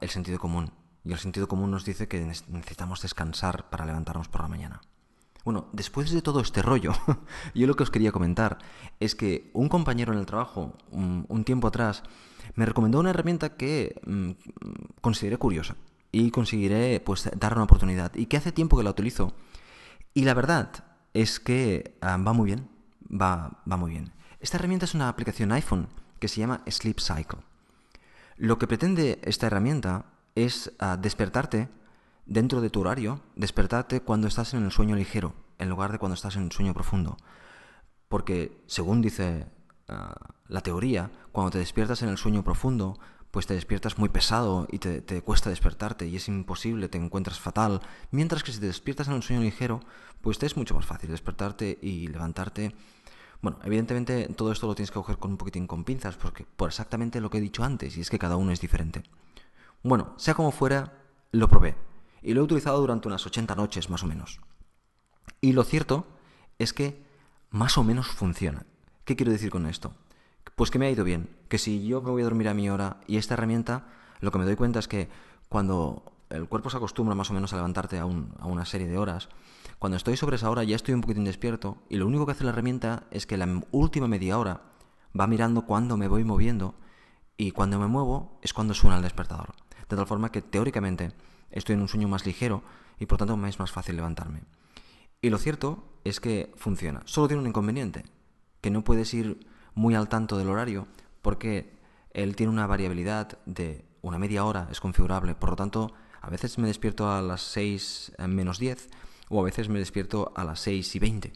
[0.00, 0.70] el sentido común.
[1.04, 4.80] Y el sentido común nos dice que necesitamos descansar para levantarnos por la mañana.
[5.44, 6.92] Bueno, después de todo este rollo,
[7.54, 8.58] yo lo que os quería comentar
[8.98, 12.02] es que un compañero en el trabajo, un, tiempo atrás,
[12.56, 14.30] me recomendó una herramienta que mm,
[15.00, 15.76] consideré curiosa
[16.10, 19.34] y conseguiré pues dar una oportunidad y que hace tiempo que la utilizo
[20.14, 22.68] y la verdad es que ah, va muy bien,
[23.08, 24.12] va, va muy bien.
[24.40, 27.38] Esta herramienta es una aplicación iPhone que se llama Sleep Cycle.
[28.36, 31.68] Lo que pretende esta herramienta es ah, despertarte
[32.26, 36.14] dentro de tu horario, despertarte cuando estás en el sueño ligero, en lugar de cuando
[36.14, 37.16] estás en el sueño profundo.
[38.08, 39.46] Porque, según dice
[39.88, 42.98] ah, la teoría, cuando te despiertas en el sueño profundo,
[43.30, 47.82] pues te despiertas muy pesado y te, cuesta despertarte y es imposible, te encuentras fatal.
[48.10, 49.80] Mientras que si te despiertas en un sueño ligero,
[50.22, 52.74] pues te es mucho más fácil despertarte y levantarte.
[53.46, 56.68] Bueno, evidentemente todo esto lo tienes que coger con un poquitín con pinzas, porque por
[56.68, 59.04] exactamente lo que he dicho antes, y es que cada uno es diferente.
[59.84, 60.94] Bueno, sea como fuera,
[61.30, 61.76] lo probé
[62.22, 64.40] y lo he utilizado durante unas 80 noches más o menos.
[65.40, 66.08] Y lo cierto
[66.58, 67.04] es que
[67.50, 68.66] más o menos funciona.
[69.04, 69.94] ¿Qué quiero decir con esto?
[70.56, 72.68] Pues que me ha ido bien, que si yo me voy a dormir a mi
[72.68, 73.86] hora y esta herramienta,
[74.18, 75.08] lo que me doy cuenta es que
[75.48, 79.28] cuando el cuerpo se acostumbra más o menos a levantarte a, una serie de horas,
[79.78, 82.44] cuando estoy sobre esa hora ya estoy un poquitín despierto y lo único que hace
[82.44, 84.62] la herramienta es que la última media hora
[85.18, 86.74] va mirando cuándo me voy moviendo
[87.36, 89.54] y cuando me muevo es cuando suena el despertador.
[89.88, 91.12] De tal forma que teóricamente
[91.50, 92.62] estoy en un sueño más ligero
[92.98, 94.42] y por tanto me es más fácil levantarme.
[95.20, 97.02] Y lo cierto es que funciona.
[97.04, 98.04] Solo tiene un inconveniente,
[98.60, 100.88] que no puedes ir muy al tanto del horario
[101.20, 101.76] porque
[102.12, 105.34] él tiene una variabilidad de una media hora, es configurable.
[105.34, 108.88] Por lo tanto, a veces me despierto a las 6 menos 10
[109.28, 111.32] o a veces me despierto a las 6 y 20.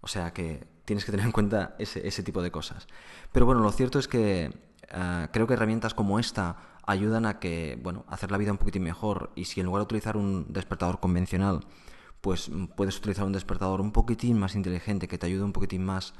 [0.00, 2.86] O sea que tienes que tener en cuenta ese, tipo de cosas.
[3.32, 4.50] Pero bueno, lo cierto es que
[4.88, 8.82] eh, creo que herramientas como esta ayudan a que, bueno, hacer la vida un poquitín
[8.82, 9.30] mejor.
[9.34, 11.60] Y si en lugar de utilizar un despertador convencional,
[12.20, 16.14] pues puedes utilizar un despertador un poquitín más inteligente que te ayude un poquitín más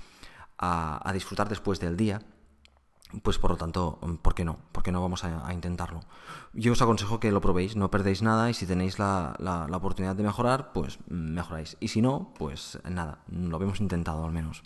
[0.58, 2.22] a, disfrutar después del día,
[3.22, 4.58] pues por lo tanto, ¿por qué no?
[4.72, 6.00] ¿Por qué no vamos a, intentarlo?
[6.54, 10.16] Yo os aconsejo que lo probéis, no perdéis nada y si tenéis la, la, oportunidad
[10.16, 11.76] de mejorar, pues mejoráis.
[11.80, 14.62] Y si no, pues nada, lo habíamos intentado al menos.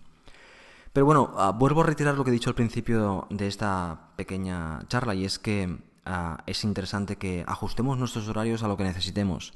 [0.92, 4.80] Pero bueno, ah, vuelvo a retirar lo que he dicho al principio de esta pequeña
[4.88, 9.52] charla y es que ah, es interesante que ajustemos nuestros horarios a lo que necesitemos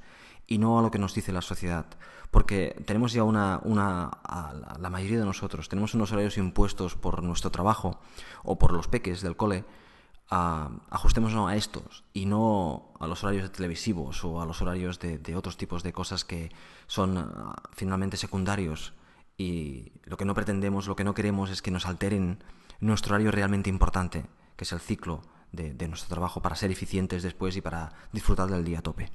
[0.46, 1.86] y no a lo que nos dice la sociedad.
[2.30, 4.10] Porque tenemos ya una, una
[4.78, 8.00] la mayoría de nosotros, tenemos unos horarios impuestos por nuestro trabajo
[8.42, 9.64] o por los peques del cole,
[10.28, 15.34] ajustémonos a estos y no a los horarios televisivos o a los horarios de, de
[15.34, 16.52] otros tipos de cosas que
[16.86, 18.92] son ah, finalmente secundarios
[19.36, 22.44] y lo que no pretendemos, lo que no queremos es que nos alteren
[22.78, 27.56] nuestro horario realmente importante, que es el ciclo de, nuestro trabajo para ser eficientes después
[27.56, 29.10] y para disfrutar del día a tope.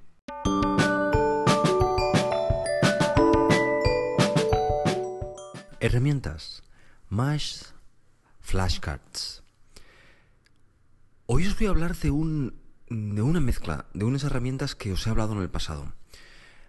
[5.79, 6.63] Herramientas.
[7.09, 7.73] Más
[8.41, 9.43] flashcards.
[11.27, 12.55] Hoy os voy a hablar de, un,
[12.89, 15.93] de una mezcla de unas herramientas que os he hablado en el pasado.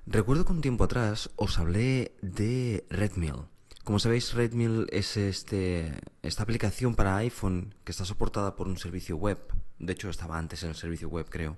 [0.06, 3.46] Recuerdo que un tiempo atrás os hablé de Redmill.
[3.86, 9.16] Como sabéis, Redmill es este, esta aplicación para iPhone que está soportada por un servicio
[9.16, 9.38] web.
[9.78, 11.56] De hecho, estaba antes en el servicio web, creo.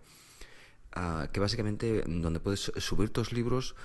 [0.93, 3.77] Ah, que básicamente donde puedes subir tus libros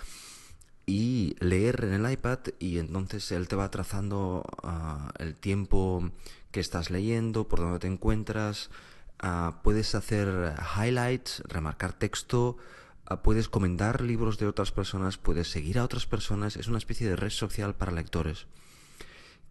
[0.85, 6.11] y leer en el iPad y entonces él te va trazando ah, el tiempo
[6.51, 8.71] que estás leyendo, por dónde te encuentras,
[9.19, 12.57] ah, puedes hacer highlights, remarcar texto,
[13.23, 17.15] puedes comentar libros de otras personas, puedes seguir a otras personas, es una especie de
[17.15, 18.47] red social para lectores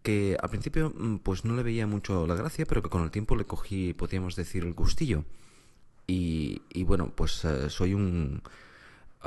[0.01, 3.11] que al principio mm, pues no le veía mucho la gracia, pero que con el
[3.11, 5.23] tiempo le cogí, podríamos decir, el gustillo.
[6.07, 8.41] Y, y bueno, pues eh, soy un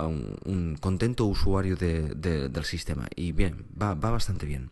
[0.04, 3.08] un, contento usuario del sistema.
[3.14, 4.70] Y bien, va, bastante bien.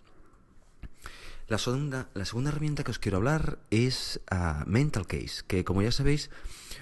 [1.46, 5.82] La segunda, la segunda herramienta que os quiero hablar es ah, Mental Case, que como
[5.82, 6.30] ya sabéis,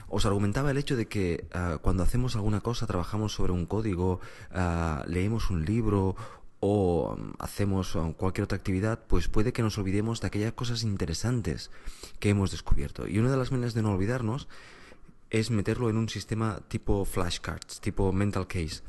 [0.07, 4.21] os argumentaba el hecho de que ah, cuando hacemos alguna cosa, trabajamos sobre un código,
[4.53, 6.15] ah, leemos un libro
[6.61, 11.73] o hacemos cualquier otra actividad, pues puede que nos olvidemos de aquellas cosas interesantes
[12.21, 13.09] que hemos descubierto.
[13.09, 14.47] Y una de las maneras de no olvidarnos
[15.31, 18.83] es meterlo en un sistema tipo flashcards, tipo mental case,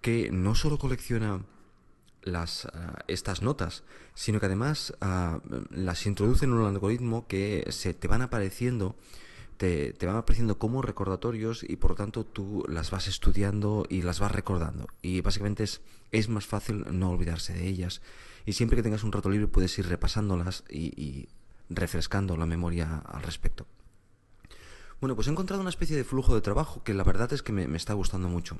[0.00, 1.40] que no solo colecciona
[2.26, 3.84] las, ah, estas notas,
[4.14, 8.96] sino que además ah, las introduce en un algoritmo que se te van apareciendo,
[9.56, 14.02] te, te, van apareciendo como recordatorios y por lo tanto tú las vas estudiando y
[14.02, 14.88] las vas recordando.
[15.00, 15.80] Y básicamente es,
[16.12, 18.02] es más fácil no olvidarse de ellas.
[18.44, 21.28] Y siempre que tengas un rato libre puedes ir repasándolas y
[21.70, 23.66] refrescando la memoria al respecto.
[25.00, 27.52] Bueno, pues he encontrado una especie de flujo de trabajo que la verdad es que
[27.52, 28.56] me, está gustando mucho.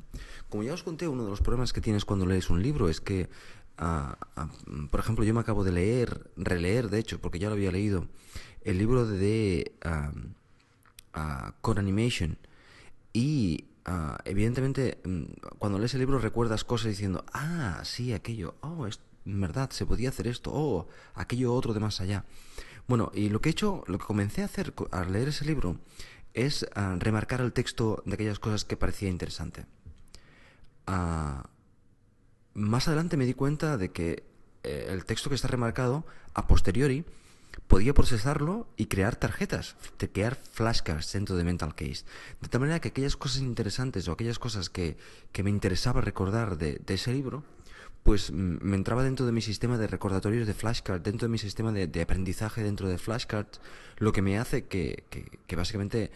[0.50, 3.00] Como ya os conté, uno de los problemas que tienes cuando lees un libro es
[3.00, 3.30] que,
[3.78, 4.50] ah, ah,
[4.90, 8.06] por ejemplo, yo me acabo de leer, releer, de hecho, porque ya lo había leído,
[8.64, 12.36] el libro de uh, Core Animation
[13.14, 13.64] y
[14.24, 15.22] evidentemente mm,
[15.58, 20.10] cuando lees el libro recuerdas cosas diciendo, ah, sí, aquello, oh, es verdad, se podía
[20.10, 22.24] hacer esto, oh, aquello otro de más allá.
[22.88, 25.78] Bueno, y lo que he hecho, lo que comencé a hacer al leer ese libro
[26.36, 29.66] es ah, remarcar el texto de aquellas cosas que parecía interesante.
[30.86, 31.48] Ah,
[32.54, 34.22] más adelante me di cuenta de que
[34.62, 37.04] eh, el texto que está remarcado, a posteriori,
[37.66, 39.76] podía procesarlo y crear tarjetas,
[40.12, 42.04] crear flashcards dentro de Mental Case.
[42.40, 44.96] De tal manera que aquellas cosas interesantes o aquellas cosas que,
[45.42, 47.44] me interesaba recordar de, ese libro,
[48.06, 51.72] pues me entraba dentro de mi sistema de recordatorios de flashcards, dentro de mi sistema
[51.72, 53.60] de, aprendizaje dentro de flashcards,
[53.98, 56.12] lo que me hace que, que, básicamente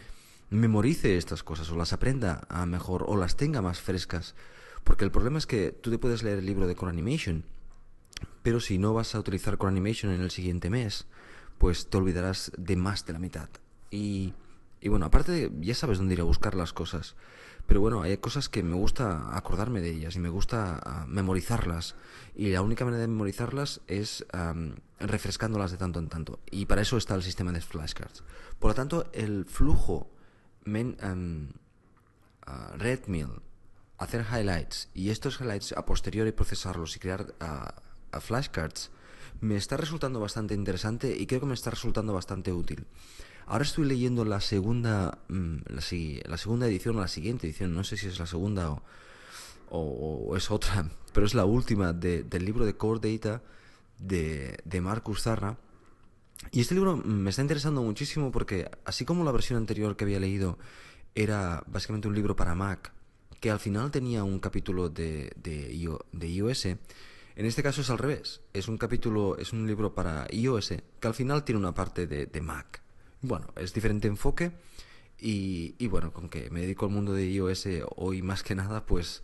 [0.49, 4.35] memorice estas cosas o las aprenda a mejor o las tenga más frescas.
[4.85, 7.43] Porque el problema es que tú te puedes leer el libro de Core Animation,
[8.41, 11.07] pero si no vas a utilizar Core Animation en el siguiente mes,
[11.57, 13.49] pues te olvidarás de más de la mitad.
[13.91, 14.33] Y,
[14.81, 17.15] y bueno, aparte ya sabes dónde ir a buscar las cosas.
[17.67, 21.95] Pero bueno, hay cosas que me gusta acordarme de ellas y me gusta ah, memorizarlas.
[22.35, 24.25] Y la única manera de memorizarlas es
[24.99, 26.39] refrescándolas de tanto en tanto.
[26.49, 28.23] Y para eso está el sistema de flashcards.
[28.57, 30.09] Por lo tanto, el flujo
[30.65, 31.11] uh,
[32.77, 33.41] Redmill,
[33.99, 37.35] hacer highlights y estos highlights a posteriori procesarlos y crear
[38.19, 38.89] flashcards
[39.41, 42.87] me está resultando bastante interesante y creo que me está resultando bastante útil.
[43.45, 47.97] Ahora estoy leyendo la segunda, mm, la, segunda edición o la siguiente edición, no sé
[47.97, 48.81] si es la segunda
[49.69, 53.41] o, es otra, pero es la última del libro de Core Data
[53.99, 55.57] de, de Marcus Zarra.
[56.51, 60.19] Y este libro me está interesando muchísimo porque, así como la versión anterior que había
[60.19, 60.57] leído
[61.13, 62.93] era básicamente un libro para Mac,
[63.39, 66.65] que al final tenía un capítulo de, de, de iOS,
[67.35, 68.41] en este caso es al revés.
[68.53, 72.41] Es un capítulo, es un libro para iOS que al final tiene una parte de,
[72.41, 72.80] Mac.
[73.21, 74.51] Bueno, es diferente enfoque
[75.19, 79.23] y, bueno, con que me dedico al mundo de iOS hoy más que nada, pues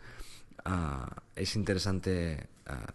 [0.66, 2.94] ah, es interesante ah,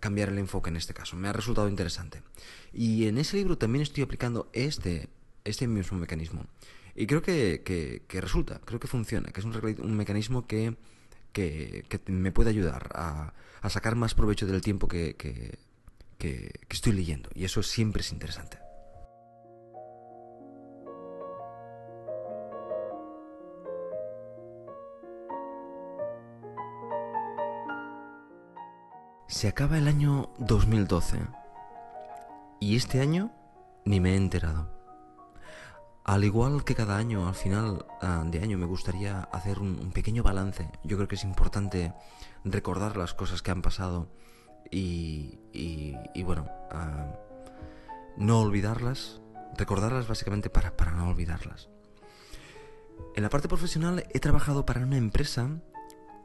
[0.00, 1.16] cambiar el enfoque en este caso.
[1.16, 2.22] Me ha resultado interesante.
[2.72, 5.08] Y en ese libro también estoy aplicando este,
[5.44, 6.46] este mismo mecanismo.
[6.94, 10.76] Y creo que, resulta, creo que funciona, que es un, un mecanismo que,
[11.32, 15.58] que me puede ayudar a a sacar más provecho del tiempo que, que,
[16.18, 17.30] que, estoy leyendo.
[17.34, 18.58] Y eso siempre es interesante.
[29.32, 31.18] Se acaba el año 2012
[32.60, 33.32] y este año
[33.86, 34.68] ni me he enterado.
[36.04, 40.22] Al igual que cada año, al final ah, de año, me gustaría hacer un, pequeño
[40.22, 40.70] balance.
[40.84, 41.94] Yo creo que es importante
[42.44, 44.06] recordar las cosas que han pasado
[44.70, 47.16] y, y, bueno, ah,
[48.18, 49.22] no olvidarlas,
[49.56, 51.70] recordarlas básicamente para, para no olvidarlas.
[53.16, 55.48] En la parte profesional he trabajado para una empresa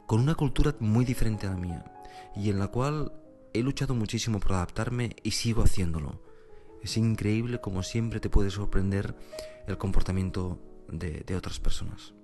[0.08, 1.84] con una cultura muy diferente a la mía
[2.34, 3.12] y en la cual
[3.52, 6.22] he luchado muchísimo por adaptarme y sigo haciéndolo.
[6.82, 9.14] Es increíble como siempre te puede sorprender
[9.66, 10.58] el comportamiento
[10.90, 12.14] de, otras personas.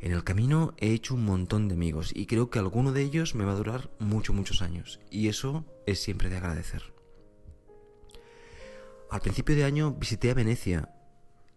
[0.00, 3.34] En el camino he hecho un montón de amigos y creo que alguno de ellos
[3.34, 4.98] me va a durar muchos, muchos años.
[5.10, 6.94] Y eso es siempre de agradecer.
[9.10, 10.88] Al principio de año visité a Venecia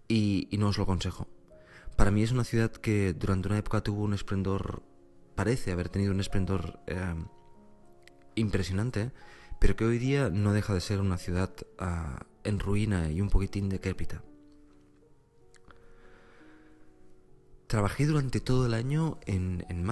[0.10, 1.30] y, no os lo aconsejo.
[1.96, 4.84] Para mí es una ciudad que durante una época tuvo un esplendor,
[5.36, 7.16] parece haber tenido un esplendor eh,
[8.36, 9.12] impresionante,
[9.60, 13.30] pero que hoy día no deja de ser una ciudad ah, en ruina y un
[13.30, 14.24] poquitín decrépita.
[17.68, 19.86] Trabajé durante todo el año en, en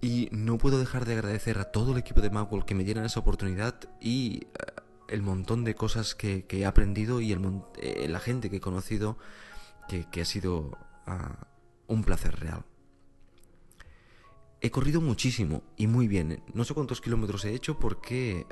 [0.00, 3.06] y no puedo dejar de agradecer a todo el equipo de Macworld que me dieran
[3.06, 8.20] esa oportunidad y ah, el montón de cosas que, he aprendido y el, eh, la
[8.20, 9.16] gente que he conocido
[9.88, 11.46] que, ha sido ah,
[11.86, 12.64] un placer real.
[14.64, 16.42] He corrido muchísimo y muy bien.
[16.54, 18.46] No sé cuántos kilómetros he hecho porque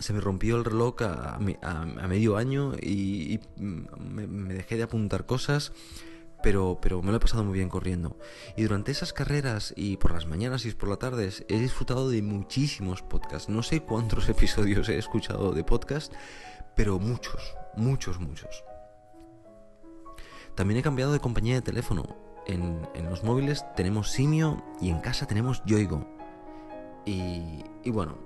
[0.00, 5.72] se me rompió el reloj a, medio año y, me, dejé de apuntar cosas.
[6.42, 8.18] Pero, pero me lo he pasado muy bien corriendo.
[8.56, 12.20] Y durante esas carreras y por las mañanas y por las tardes he disfrutado de
[12.22, 13.48] muchísimos podcasts.
[13.48, 16.12] No sé cuántos episodios he escuchado de podcast,
[16.74, 18.64] pero muchos, muchos, muchos.
[20.56, 25.26] También he cambiado de compañía de teléfono en, los móviles tenemos Simio y en casa
[25.26, 26.06] tenemos Yoigo.
[27.04, 28.18] Y, bueno,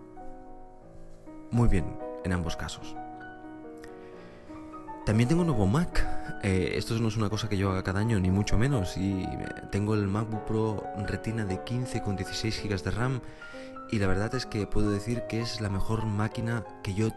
[1.51, 1.85] muy bien
[2.25, 2.97] en ambos casos.
[5.05, 6.07] También tengo un nuevo Mac.
[6.43, 8.97] Eh, esto no es una cosa que yo haga cada año, ni mucho menos.
[8.97, 9.29] Y
[9.71, 13.21] tengo el MacBook Pro Retina de 15 con 16 GB de RAM.
[13.91, 17.09] Y la verdad es que puedo decir que es la mejor máquina que yo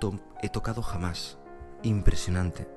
[0.42, 1.38] he tocado jamás.
[1.84, 2.68] Impresionante.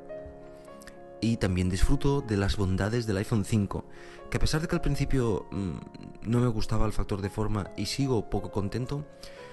[1.21, 3.85] Y también disfruto de las bondades del iPhone 5,
[4.31, 7.71] que a pesar de que al principio mm, no me gustaba el factor de forma
[7.77, 9.07] y sigo poco contento,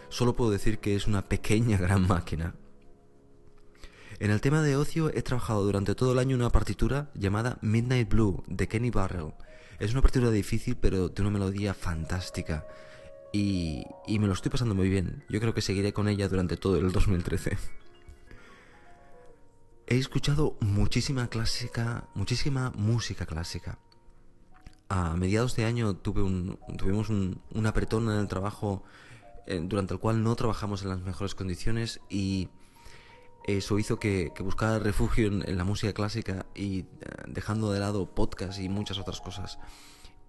[0.10, 2.56] solo puedo decir que es una pequeña gran máquina.
[4.20, 8.08] En el tema de ocio he trabajado durante todo el año una partitura llamada Midnight
[8.08, 9.34] Blue de Kenny Barrell.
[9.80, 12.66] Es una partitura difícil pero de una melodía fantástica
[13.34, 15.26] y, y me lo estoy pasando muy bien.
[15.28, 17.58] Yo creo que seguiré con ella durante todo el 2013.
[19.88, 23.78] He escuchado muchísima clásica, muchísima música clásica.
[24.90, 28.84] A mediados de año tuvimos un, un apretón en el trabajo
[29.48, 32.50] eh, durante el cual no trabajamos en las mejores condiciones y
[33.46, 36.86] eso hizo que, buscara refugio en, la música clásica y eh,
[37.28, 39.60] dejando de lado podcast y muchas otras cosas.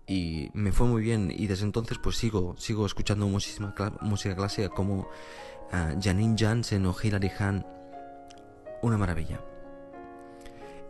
[0.07, 4.69] Y me fue muy bien y desde entonces pues sigo, sigo escuchando muchísima música clásica
[4.69, 5.09] como
[5.73, 7.67] uh, Janine Jansen o Hilary Hahn.
[8.83, 9.41] Una maravilla.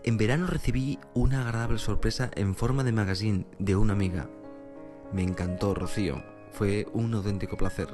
[0.03, 4.31] En verano recibí una agradable sorpresa en forma de magazine de una amiga.
[5.13, 6.23] Me encantó, Rocío.
[6.53, 7.89] Fue un auténtico placer.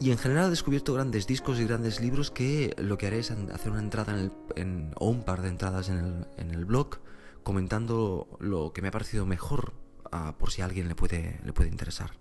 [0.00, 3.30] Y en general he descubierto grandes discos y grandes libros que lo que haré es
[3.30, 4.16] hacer una entrada
[4.56, 6.98] en o un par de entradas en el, blog
[7.42, 9.74] comentando lo que me ha parecido mejor
[10.10, 12.12] ah, por si a alguien le puede, le puede interesar.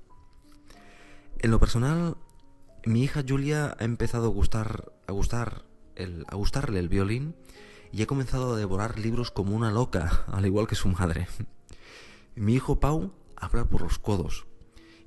[1.40, 2.18] En lo personal,
[2.86, 7.36] mi hija Julia ha empezado a gustar, a gustar el, a gustarle el violín
[7.92, 11.28] y ha comenzado a devorar libros como una loca, al igual que su madre.
[12.36, 14.46] Mi hijo Pau habla por los codos,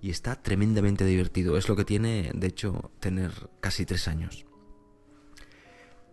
[0.00, 1.56] y está tremendamente divertido.
[1.56, 4.46] Es lo que tiene, de hecho, tener casi tres años.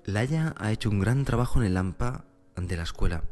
[0.06, 3.24] Laia ha hecho un gran trabajo en el AMPA de la escuela,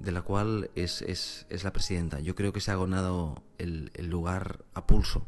[0.00, 2.20] de la cual es, es, la presidenta.
[2.20, 5.26] Yo creo que se ha ganado el, el lugar a pulso.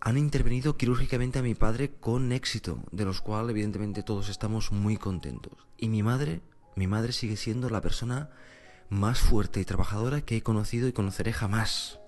[0.00, 4.96] Han intervenido quirúrgicamente a mi padre con éxito, de los cuales evidentemente todos estamos muy
[4.96, 5.52] contentos.
[5.76, 6.40] Y mi madre,
[6.74, 8.30] mi madre sigue siendo la persona
[8.88, 12.00] más fuerte y trabajadora que he conocido y conoceré jamás.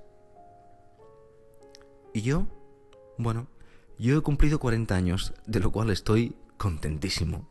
[2.14, 2.46] Y yo,
[3.18, 3.46] bueno,
[3.98, 7.48] yo he cumplido 40 años, de lo cual estoy contentísimo.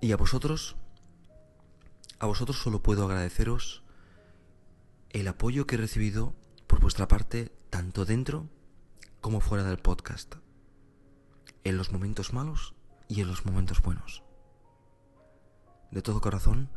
[0.00, 0.76] Y a vosotros,
[2.18, 3.82] a vosotros solo puedo agradeceros
[5.10, 6.34] el apoyo que he recibido
[6.66, 8.50] por vuestra parte, tanto dentro
[9.22, 10.34] como fuera del podcast,
[11.64, 12.74] en los momentos malos
[13.08, 14.22] y en los momentos buenos.
[15.90, 16.68] De todo corazón,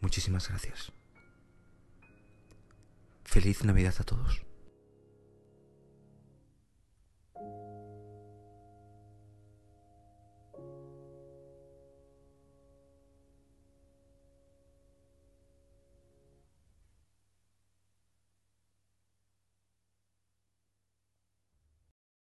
[0.00, 0.90] muchísimas gracias.
[3.22, 4.47] Feliz Navidad a todos.